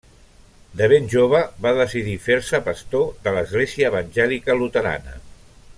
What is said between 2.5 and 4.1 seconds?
pastor de l'església